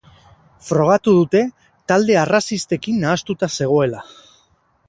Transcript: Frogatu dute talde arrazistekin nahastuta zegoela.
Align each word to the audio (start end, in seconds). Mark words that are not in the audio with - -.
Frogatu 0.69 1.13
dute 1.17 1.43
talde 1.93 2.17
arrazistekin 2.23 2.99
nahastuta 3.07 3.55
zegoela. 3.61 4.07